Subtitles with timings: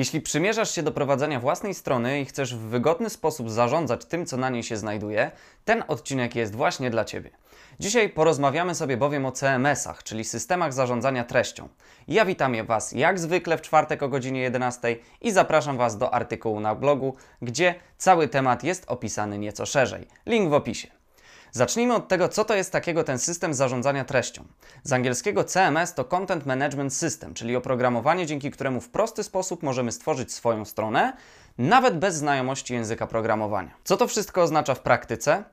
[0.00, 4.36] Jeśli przymierzasz się do prowadzenia własnej strony i chcesz w wygodny sposób zarządzać tym, co
[4.36, 5.30] na niej się znajduje,
[5.64, 7.30] ten odcinek jest właśnie dla Ciebie.
[7.80, 11.68] Dzisiaj porozmawiamy sobie bowiem o CMS-ach, czyli systemach zarządzania treścią.
[12.08, 16.60] Ja witam Was jak zwykle w czwartek o godzinie 11 i zapraszam Was do artykułu
[16.60, 20.06] na blogu, gdzie cały temat jest opisany nieco szerzej.
[20.26, 20.99] Link w opisie.
[21.52, 24.44] Zacznijmy od tego, co to jest takiego ten system zarządzania treścią.
[24.82, 29.92] Z angielskiego CMS to Content Management System, czyli oprogramowanie, dzięki któremu w prosty sposób możemy
[29.92, 31.12] stworzyć swoją stronę,
[31.58, 33.70] nawet bez znajomości języka programowania.
[33.84, 35.44] Co to wszystko oznacza w praktyce?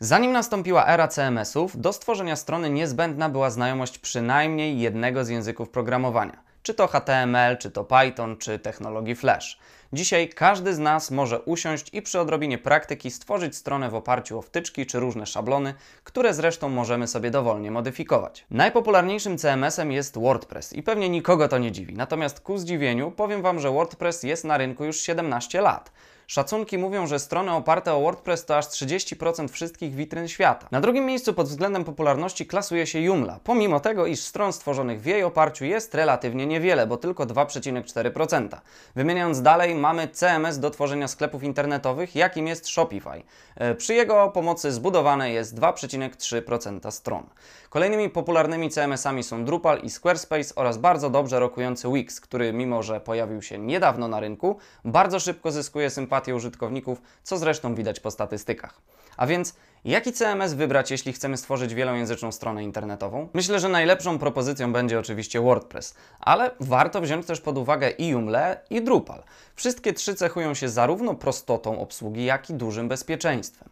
[0.00, 6.51] Zanim nastąpiła era CMS-ów, do stworzenia strony niezbędna była znajomość przynajmniej jednego z języków programowania.
[6.62, 9.58] Czy to HTML, czy to Python, czy technologii Flash.
[9.92, 14.42] Dzisiaj każdy z nas może usiąść i przy odrobinie praktyki stworzyć stronę w oparciu o
[14.42, 18.46] wtyczki czy różne szablony, które zresztą możemy sobie dowolnie modyfikować.
[18.50, 21.94] Najpopularniejszym CMS-em jest WordPress i pewnie nikogo to nie dziwi.
[21.94, 25.92] Natomiast ku zdziwieniu powiem Wam, że WordPress jest na rynku już 17 lat.
[26.32, 30.66] Szacunki mówią, że strony oparte o WordPress to aż 30% wszystkich witryn świata.
[30.70, 35.06] Na drugim miejscu pod względem popularności klasuje się Joomla, pomimo tego, iż stron stworzonych w
[35.06, 38.48] jej oparciu jest relatywnie niewiele, bo tylko 2,4%.
[38.96, 43.22] Wymieniając dalej, mamy CMS do tworzenia sklepów internetowych, jakim jest Shopify.
[43.56, 47.26] E, przy jego pomocy zbudowane jest 2,3% stron.
[47.70, 53.00] Kolejnymi popularnymi CMS-ami są Drupal i Squarespace oraz bardzo dobrze rokujący Wix, który mimo, że
[53.00, 58.80] pojawił się niedawno na rynku, bardzo szybko zyskuje sympatię użytkowników, co zresztą widać po statystykach.
[59.16, 63.28] A więc Jaki CMS wybrać, jeśli chcemy stworzyć wielojęzyczną stronę internetową?
[63.34, 68.54] Myślę, że najlepszą propozycją będzie oczywiście WordPress, ale warto wziąć też pod uwagę i Joomla
[68.70, 69.22] i Drupal.
[69.54, 73.68] Wszystkie trzy cechują się zarówno prostotą obsługi, jak i dużym bezpieczeństwem.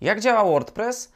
[0.00, 1.12] Jak działa WordPress?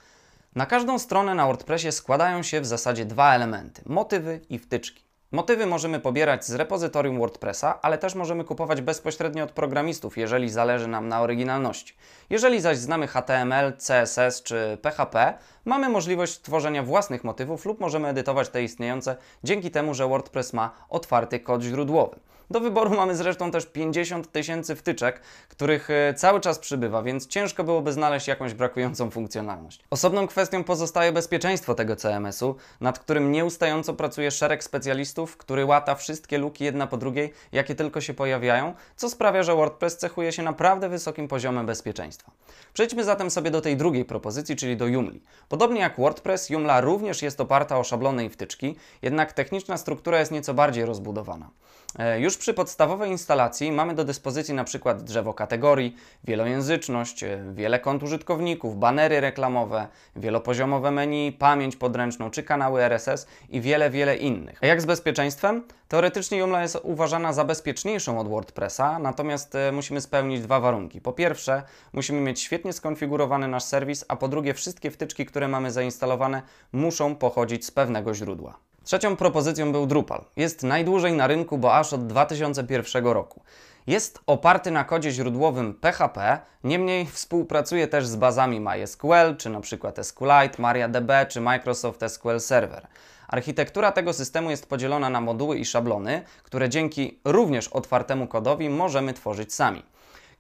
[0.55, 5.08] Na każdą stronę na WordPressie składają się w zasadzie dwa elementy: motywy i wtyczki.
[5.33, 10.89] Motywy możemy pobierać z repozytorium WordPressa, ale też możemy kupować bezpośrednio od programistów, jeżeli zależy
[10.89, 11.95] nam na oryginalności.
[12.31, 15.35] Jeżeli zaś znamy HTML, CSS czy PHP,
[15.65, 20.71] mamy możliwość tworzenia własnych motywów lub możemy edytować te istniejące dzięki temu, że WordPress ma
[20.89, 22.17] otwarty kod źródłowy.
[22.51, 27.65] Do wyboru mamy zresztą też 50 tysięcy wtyczek, których e, cały czas przybywa, więc ciężko
[27.65, 29.85] byłoby znaleźć jakąś brakującą funkcjonalność.
[29.91, 36.39] Osobną kwestią pozostaje bezpieczeństwo tego CMS-u, nad którym nieustająco pracuje szereg specjalistów, który łata wszystkie
[36.39, 40.89] luki jedna po drugiej, jakie tylko się pojawiają, co sprawia, że WordPress cechuje się naprawdę
[40.89, 42.33] wysokim poziomem bezpieczeństwa.
[42.73, 45.13] Przejdźmy zatem sobie do tej drugiej propozycji, czyli do Joomla.
[45.49, 50.33] Podobnie jak WordPress, Joomla również jest oparta o szablony i wtyczki, jednak techniczna struktura jest
[50.33, 51.51] nieco bardziej rozbudowana.
[51.99, 57.81] E, już przy podstawowej instalacji mamy do dyspozycji na przykład drzewo kategorii, wielojęzyczność, e, wiele
[57.81, 64.59] kont użytkowników, banery reklamowe, wielopoziomowe menu, pamięć podręczną czy kanały RSS i wiele, wiele innych.
[64.63, 65.65] A jak z bezpieczeństwem?
[65.89, 71.01] Teoretycznie Joomla jest uważana za bezpieczniejszą od WordPressa, natomiast e, musimy spełnić dwa warunki.
[71.01, 71.63] Po pierwsze,
[71.93, 77.17] musimy mieć świetnie skonfigurowany nasz serwis, a po drugie, wszystkie wtyczki, które mamy zainstalowane, muszą
[77.17, 78.68] pochodzić z pewnego źródła.
[78.89, 80.25] Trzecią propozycją był Drupal.
[80.37, 83.41] Jest najdłużej na rynku, bo aż od 2001 roku.
[83.87, 89.93] Jest oparty na kodzie źródłowym PHP, niemniej współpracuje też z bazami MySQL, czy np.
[90.03, 92.87] SQLite, MariaDB, czy Microsoft SQL Server.
[93.29, 99.13] Architektura tego systemu jest podzielona na moduły i szablony, które dzięki również otwartemu kodowi możemy
[99.13, 99.83] tworzyć sami.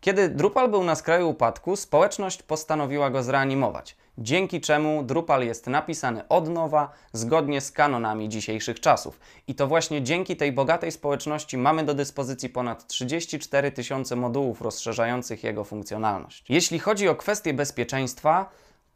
[0.00, 6.28] Kiedy Drupal był na skraju upadku, społeczność postanowiła go zreanimować, dzięki czemu Drupal jest napisany
[6.28, 9.20] od nowa, zgodnie z kanonami dzisiejszych czasów.
[9.46, 15.44] I to właśnie dzięki tej bogatej społeczności mamy do dyspozycji ponad 34 tysiące modułów rozszerzających
[15.44, 16.44] jego funkcjonalność.
[16.48, 18.50] Jeśli chodzi o kwestie bezpieczeństwa,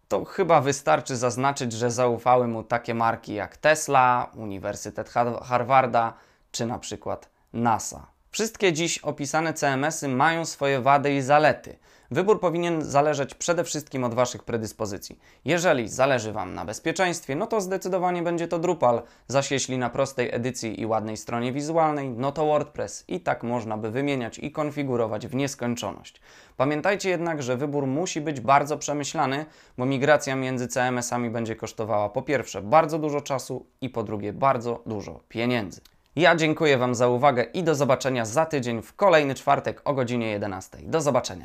[0.09, 5.11] to chyba wystarczy zaznaczyć, że zaufały mu takie marki jak Tesla, Uniwersytet
[5.43, 6.15] Harvarda
[6.53, 8.07] czy na przykład NASA.
[8.33, 11.79] Wszystkie dziś opisane CMS-y mają swoje wady i zalety.
[12.11, 15.19] Wybór powinien zależeć przede wszystkim od Waszych predyspozycji.
[15.45, 20.35] Jeżeli zależy Wam na bezpieczeństwie, no to zdecydowanie będzie to Drupal, zaś jeśli na prostej
[20.35, 25.27] edycji i ładnej stronie wizualnej, no to WordPress i tak można by wymieniać i konfigurować
[25.27, 26.21] w nieskończoność.
[26.57, 29.47] Pamiętajcie jednak, że wybór musi być bardzo przemyślany,
[29.79, 34.83] bo migracja między CMS-ami będzie kosztowała po pierwsze bardzo dużo czasu i po drugie bardzo
[34.87, 35.81] dużo pieniędzy.
[36.17, 40.31] Ja dziękuję Wam za uwagę i do zobaczenia za tydzień w kolejny czwartek o godzinie
[40.31, 40.79] 11.
[40.83, 41.45] Do zobaczenia.